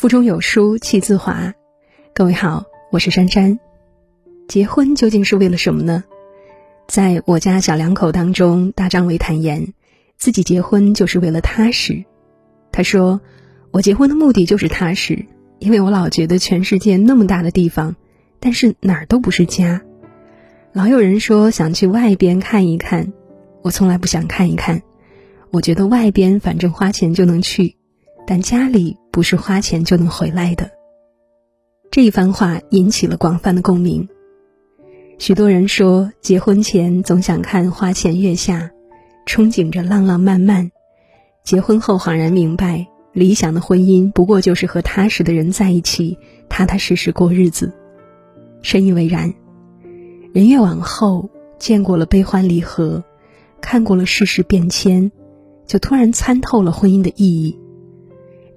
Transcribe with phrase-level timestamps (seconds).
[0.00, 1.52] 腹中有书气自华。
[2.14, 3.60] 各位好，我是珊珊。
[4.48, 6.04] 结婚究竟是为了什么呢？
[6.88, 9.74] 在我家小两口当中，大张伟坦言，
[10.16, 12.02] 自己结婚就是为了踏实。
[12.72, 13.20] 他说
[13.72, 15.26] ：“我结婚的目的就是踏实，
[15.58, 17.94] 因为我老觉得全世界那么大的地方，
[18.38, 19.82] 但是哪儿都不是家。
[20.72, 23.12] 老有人说想去外边看一看，
[23.60, 24.80] 我从来不想看一看。
[25.50, 27.76] 我觉得外边反正花钱就能去，
[28.30, 30.70] 但家里不是花钱就能回来的。”
[31.90, 34.08] 这一番话引起了广泛的共鸣。
[35.18, 38.70] 许多人说，结婚前总想看花前月下，
[39.26, 40.68] 憧憬着浪浪漫漫；
[41.42, 46.16] 结婚后恍然明白，理想的婚姻不过就是和踏实的人在一起，
[46.48, 47.72] 踏踏实实过日子。
[48.62, 49.34] 深以为然。
[50.32, 53.02] 人越往后，见过了悲欢离合，
[53.60, 55.10] 看过了世事变迁，
[55.66, 57.58] 就突然参透了婚姻的意义。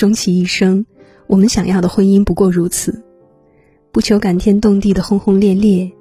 [0.00, 0.86] 终其一生，
[1.26, 3.04] 我们想要的婚姻不过如此，
[3.92, 5.92] 不求感天动地的轰轰烈烈。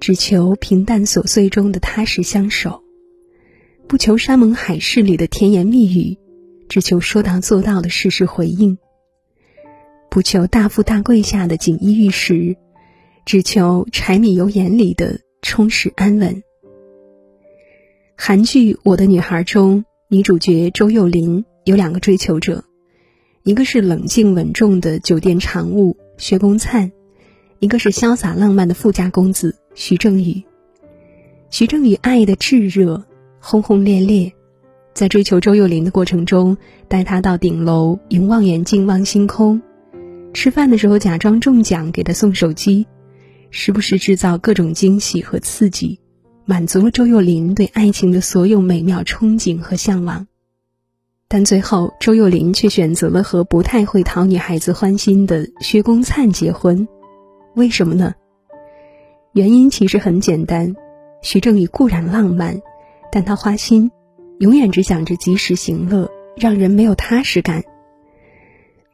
[0.00, 2.82] 只求平淡琐碎中的踏实相守，
[3.86, 6.16] 不求山盟海誓里的甜言蜜语，
[6.66, 8.78] 只求说到做到的事事回应。
[10.08, 12.56] 不求大富大贵下的锦衣玉食，
[13.26, 16.42] 只求柴米油盐里的充实安稳。
[18.16, 22.64] 韩剧《我的女孩》中，女主角周幼琳有两个追求者，
[23.44, 26.92] 一个是冷静稳重的酒店常务薛公灿，
[27.58, 29.56] 一个是潇洒浪漫的富家公子。
[29.74, 30.44] 徐正宇，
[31.50, 33.04] 徐正宇爱的炙热，
[33.40, 34.32] 轰轰烈烈，
[34.94, 39.60] 在追求周幼林的过程中，带她到顶楼用望远镜望星空，
[40.32, 42.86] 吃饭的时候假装中奖给她送手机，
[43.50, 45.98] 时不时制造各种惊喜和刺激，
[46.44, 50.28] 满足了周幼林对爱情的所有美妙憧憬和向往。
[51.34, 56.86] 但最后，周幼林却选择了和不太会讨女孩子欢心的薛公灿结婚，
[57.54, 58.12] 为什么呢？
[59.32, 60.74] 原因其实很简单，
[61.22, 62.60] 徐正宇固然浪漫，
[63.10, 63.90] 但他花心，
[64.40, 67.64] 永远只想着及时行乐，让人没有踏实感。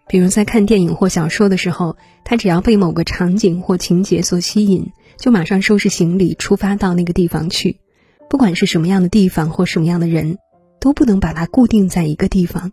[0.07, 7.81] 比如在看电影或小说的时候，他只要被某个场景或情节所吸引，就马上收拾行李出发到那个地方去，
[8.31, 10.39] 不管是什么样的地方或什么样的人，
[10.81, 12.73] 都不能把它固定在一个地方。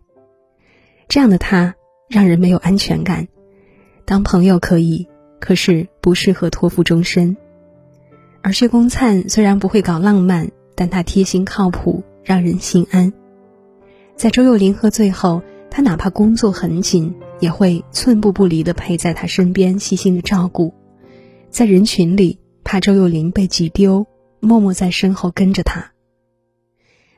[1.08, 1.74] 这样的他
[2.08, 3.28] 让人没有安全感，
[4.04, 5.08] 当朋友可以，
[5.40, 7.36] 可是不适合托付终身。
[8.42, 13.12] 而薛公灿虽然不会搞浪漫，但他贴心靠谱，让人心安。
[14.14, 20.72] 在周幼琳喝醉后，他哪怕工作很紧，也会寸步不离地陪在她身边，细心的照顾。
[21.50, 24.06] 在人群里，怕周幼琳被挤丢，
[24.40, 25.92] 默默在身后跟着她。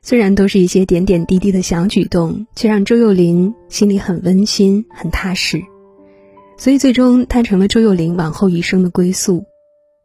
[0.08, 5.60] 虽然都是一些点点滴滴的小举动，却让周幼林心里很温馨、很踏实。
[6.56, 9.44] 所以，最终他成了周幼林往后余生的归宿。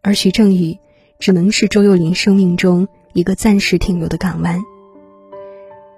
[0.02, 0.78] 而徐正宇。
[1.20, 4.60] 只能是周幼林生命中一个暂时停留的港湾。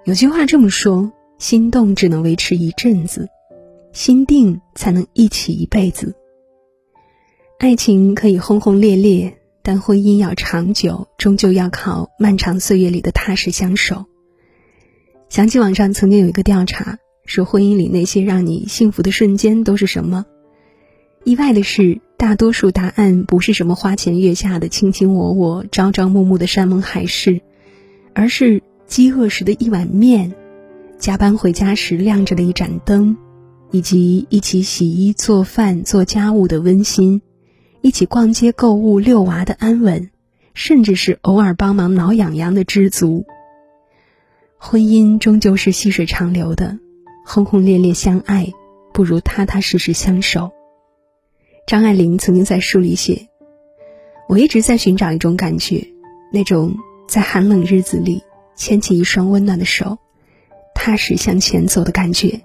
[0.04, 3.28] 有句话这么说：心动只能维持一阵子，
[3.92, 6.14] 心定才能一起一辈子。
[7.58, 14.04] 爱情可以轰轰烈烈，但婚姻要长久，终究要靠漫长岁月里的踏实相守。
[15.28, 20.24] 想起网上曾经有一个调查，说婚姻里那些让你幸福的瞬间都是什么？
[21.24, 22.00] 意外的是。
[22.18, 27.42] 大多数答案不是什么花前月下的卿卿我我、朝朝暮暮的山盟海誓，
[28.14, 30.34] 而是饥饿时的一碗面，
[30.98, 33.18] 加班回家时亮着的一盏灯，
[33.70, 37.20] 以及一起洗衣做饭做家务的温馨，
[37.86, 40.10] 一起逛街购物遛娃的安稳，
[40.54, 43.24] 甚至是偶尔帮忙挠痒痒的知足。
[44.58, 46.80] 婚姻终究是细水长流的，
[47.24, 48.52] 轰轰烈烈相爱，
[48.92, 50.50] 不如踏踏实实相守。
[51.64, 53.28] 张爱玲曾经在书里写
[54.28, 55.86] ：“我一直在寻找一种感觉，
[56.32, 56.74] 那种
[57.06, 58.24] 在寒冷日子里
[58.56, 59.96] 牵起一双温暖的手，
[60.74, 62.40] 踏实向前走的感觉。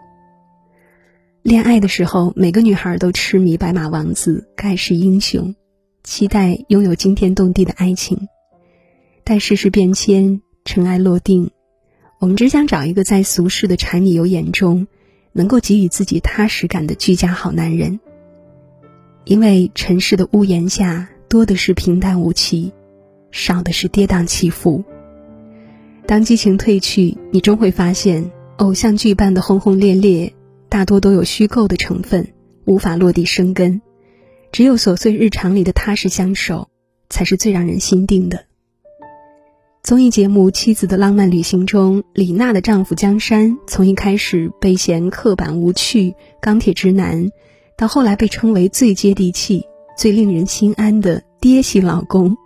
[1.44, 5.56] 恋爱的时候，每个女孩都痴迷白马王子、盖世英雄，
[6.04, 8.28] 期待拥有惊天动地的爱情。
[9.24, 11.50] 待世事变迁，尘埃落定，
[12.20, 14.86] 我们只想找一个在俗世的柴米油盐中，
[15.32, 18.00] 能够给予自己踏实感的居家好男人。”
[19.26, 22.72] 因为尘世的屋檐下多的是平淡无奇，
[23.32, 24.84] 少的是跌宕起伏。
[26.06, 30.34] 当激情褪去，你终会发现，偶像剧般的轰轰烈烈，
[30.72, 32.30] 大多都有虚构的成分，
[32.64, 33.82] 无法落地生根。
[34.54, 36.70] 只有琐碎日常里的踏实相守，
[37.10, 38.46] 才是最让人心定的。
[39.84, 47.30] 综艺节目《妻子的浪漫旅行》中，李娜的丈夫江山，从一开始被嫌刻板无趣、钢铁直男。
[47.76, 49.66] 到后来被称为最接地气、
[49.98, 52.38] 最令人心安的爹系老公，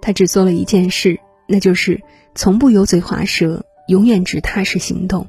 [0.00, 2.00] 他只做了一件事，那就是
[2.34, 5.26] 从不油嘴滑舌，永远只踏实行动。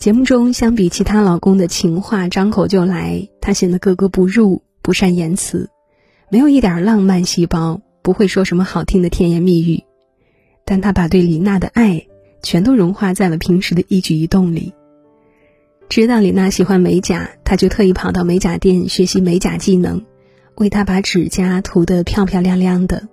[0.00, 5.68] 节目中，相比其他老公的情话张口就来，他显得格格不入，不善言辞，
[6.30, 9.84] 没有一点浪漫细胞，不会说什么好听的甜言蜜语。
[10.64, 12.06] 但他把对李娜的爱
[12.42, 14.72] 全都融化在了平时的一举一动里。
[15.90, 20.06] 知道李娜喜欢美甲，他就特意跑到美甲店学习美甲技能，
[20.54, 23.06] 为她把指甲涂得漂漂亮亮的。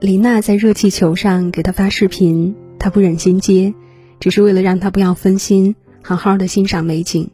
[0.00, 3.72] 李娜在热气球上给他发视频，他不忍心接，
[4.18, 5.76] 只是为了让他不要分心。
[6.02, 7.30] 好好的欣赏美景。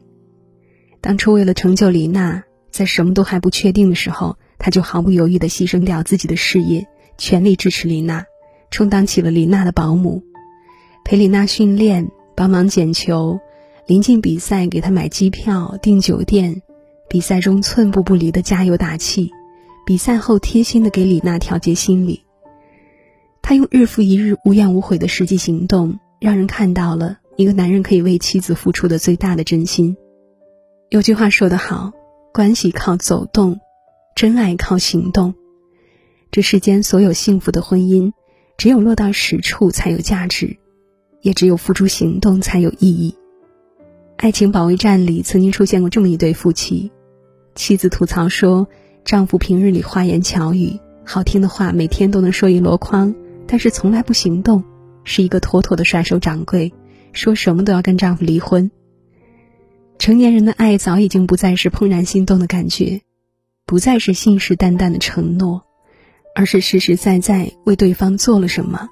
[1.01, 6.87] 当初为了成就李娜，在什么都还不确定的时候，他就毫不犹豫的牺牲掉自己的事业，
[7.17, 8.27] 全力支持李娜，
[8.71, 10.23] 充当起了李娜的保姆，
[11.05, 13.39] 陪李娜训练，帮忙捡球，
[13.87, 16.63] 临近比赛给她买机票、订酒店，
[17.09, 19.31] 比赛中寸步不离的加油打气，
[19.87, 22.25] 比赛后贴心的给李娜调节心理。
[23.41, 27.19] 他用日复一日无怨无悔的实际行动，让人看到了。
[27.39, 29.97] 一个男人可以为妻子付出的最大的真心。
[30.89, 31.93] 有句话说得好
[32.35, 33.61] ：“关系靠走动，
[34.17, 35.33] 真爱靠行动。”
[36.33, 38.13] 这世间所有幸福的婚姻，
[38.57, 40.57] 只有落到实处才有价值，
[41.23, 43.15] 也只有付诸行动才有意义。
[44.17, 46.91] 《爱情保卫战》里曾经出现过这么一对夫妻，
[47.55, 48.67] 妻子吐槽说，
[49.05, 53.15] 丈夫平日里花言巧语，好听的话每天都能说一箩筐，
[53.47, 54.65] 但是从来不行动，
[55.05, 56.73] 是一个妥妥的甩手掌柜。
[57.13, 58.71] 说什么都要跟丈夫离婚。
[59.99, 63.01] 成年人的爱早已经不再是怦然心动的感觉，
[63.67, 65.65] 不再是信誓旦旦的承诺，
[66.37, 68.89] 而是实实在在为对方做了什么。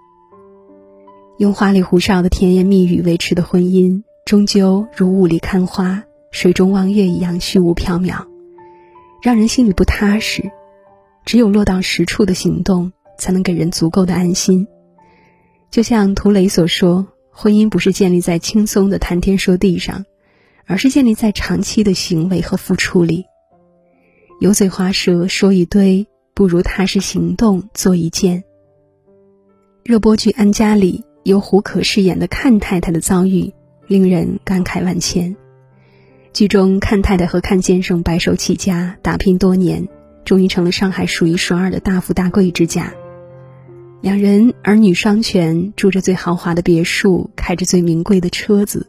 [1.39, 6.03] 用花里胡哨的甜言蜜语维持的婚姻，终究如雾里看花、
[6.33, 8.27] 水中望月一样虚无缥缈，
[9.23, 10.51] 让人心里不踏实。
[11.25, 14.67] 只有落到实处的行动，才能给人足够的安心。
[15.71, 17.07] 就像涂磊所说。
[17.39, 20.07] 婚姻不是建立在轻松的谈天说地上，
[20.65, 23.27] 而是建立在长期的行为和付出里。
[24.41, 28.43] 油嘴滑舌说一堆，不如踏实行动做一件。
[29.85, 33.53] 热播剧《安家》里由胡可饰演的阚太太的遭遇，
[33.87, 35.37] 令人感慨万千。
[36.33, 39.87] 剧中阚太太和阚先生白手起家，打拼多年，
[40.25, 42.95] 终于成了上海数一数二的大富大贵之家。
[44.03, 48.87] 两人儿女双全，住着最豪华的别墅，开着最名贵的车子，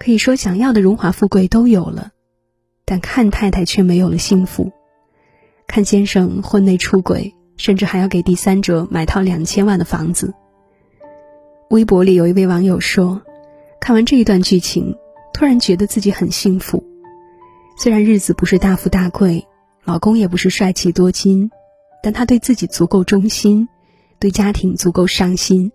[0.00, 2.10] 可以说想要的荣华富贵都有了，
[2.84, 4.72] 但看太太却没有了幸福。
[5.66, 10.34] 看先生婚内出轨，甚至还要给第三者买套两千万的房子。
[11.70, 13.22] 微博里有一位网友说
[13.80, 14.96] ：“看完这一段剧情，
[15.32, 16.82] 突然觉得自己很幸福。
[17.76, 19.46] 虽然日子不是大富大贵，
[19.84, 21.50] 老公也不是帅气多金，
[22.02, 23.68] 但他对自己足够忠心。”
[24.18, 25.72] 对家庭足够上心，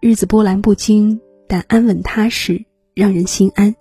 [0.00, 3.74] 日子波澜不惊，但安稳踏实，让人心安。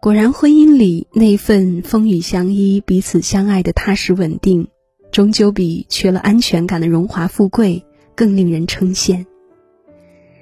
[0.00, 4.68] 果然，婚姻里那份风雨相依、彼此相爱的踏实稳定，
[5.12, 9.26] 终究比缺了安全感的荣华富贵更令人称羡。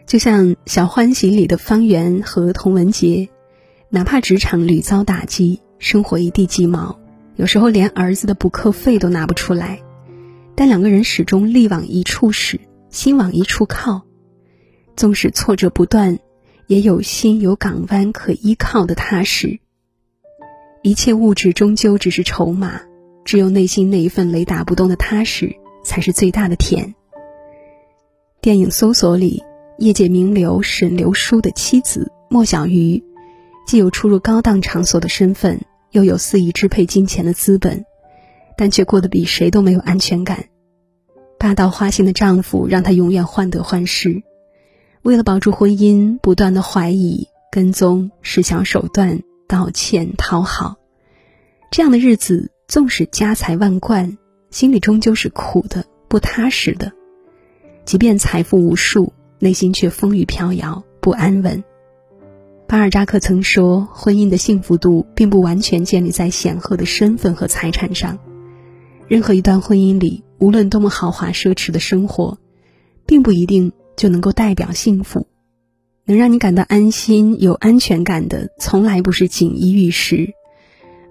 [0.06, 3.28] 就像《小欢喜》里的方圆和童文洁，
[3.90, 6.98] 哪怕职场屡遭打击，生活一地鸡毛，
[7.34, 9.80] 有时候连儿子的补课费都拿不出来。
[10.58, 12.58] 但两个人始终力往一处使，
[12.90, 14.02] 心往一处靠，
[14.96, 16.18] 纵使挫折不断，
[16.66, 19.60] 也有心有港湾可依靠的踏实。
[20.82, 22.80] 一切物质终究只是筹码，
[23.24, 26.92] 只有内心那一份雷打不动的踏实，才是最大的甜。
[28.40, 29.44] 电影《搜索》里，
[29.78, 33.00] 业界名流沈流书的妻子莫小鱼，
[33.64, 35.60] 既有出入高档场所的身份，
[35.92, 37.84] 又有肆意支配金钱的资本。
[38.58, 40.46] 但却过得比谁都没有安全感。
[41.38, 44.24] 霸道花心的丈夫让她永远患得患失，
[45.02, 50.74] 为了保住婚姻，不断的怀疑、跟踪、施小手段、道歉、讨好，
[51.70, 54.18] 这样的日子，纵使家财万贯，
[54.50, 56.90] 心里终究是苦的、不踏实的。
[57.84, 61.62] 即便财富无数，内心却风雨飘摇、不安稳。
[62.66, 68.18] 巴尔扎克曾说：“婚姻的幸福度并不完全建立在显赫的身份和财产上。”
[69.08, 72.38] 任何一段婚姻里，无论多么豪华奢侈的生活，
[73.06, 75.26] 并不一定就能够代表幸福。
[76.04, 80.34] 能让你感到安心、有安全感的，从来不是锦衣玉食，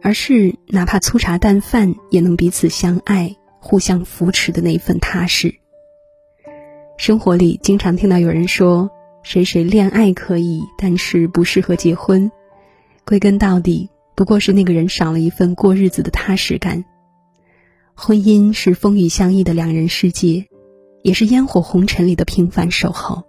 [0.03, 5.55] 而是哪怕粗茶淡饭也能彼此相爱、互相扶持的那一份踏实。
[6.97, 8.91] 生活里经常听到有人说
[9.23, 12.31] ：“谁谁恋爱可以，但是不适合结婚。”
[13.05, 16.85] 归根到底，不过是那个人少了一份过日子的踏实感。
[17.99, 20.45] 婚姻是风雨相依的两人世界，
[21.01, 23.23] 也是烟火红尘里的平凡守候。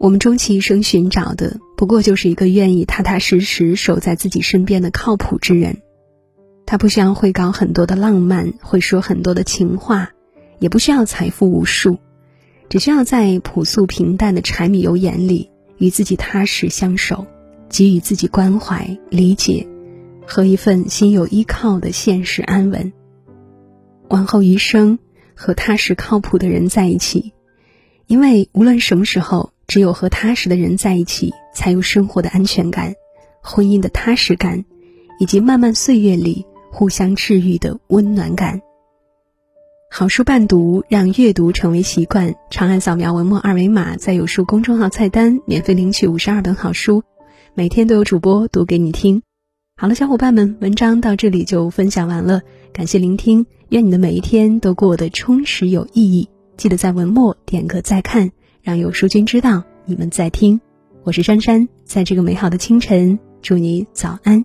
[0.00, 5.80] 我们终其一生寻找的，不过就是一个愿意踏踏实实守在自己身边的靠谱之人。
[6.66, 10.10] 他不需要会搞很多的浪漫，会说很多的情话，
[10.58, 11.98] 也不需要财富无数，
[12.68, 17.26] 只需要在朴素平淡的柴米油盐里与自己踏实相守，
[17.68, 19.68] 给予自己关怀、理解
[20.26, 22.92] 和一份心有依靠的现实安稳。
[24.12, 24.98] 往后余生，
[25.34, 27.32] 和踏实靠谱的人在一起，
[28.06, 32.94] 因为无论什么时候，只有和踏实的人在一起，才有生活的安全感、
[33.40, 34.66] 婚姻的踏实感，
[35.18, 38.60] 以及漫漫岁月里互相治愈的温暖感。
[39.90, 42.34] 好书伴读，让阅读成为习惯。
[42.50, 47.02] 长按扫描文末二维码，在有书公众号菜单免费领取五十二本好书，
[47.54, 49.22] 每天都有主播读给你听。
[49.82, 53.44] 好了，小伙伴们，文章到这里就分享完了，感谢聆听。
[53.70, 56.28] 愿你的每一天都过得充实有意义。
[56.56, 58.30] 记得在文末点个再看，
[58.62, 60.60] 让有书君知道你们在听。
[61.02, 64.44] 我是珊珊，在这个美好的清晨，祝你早安。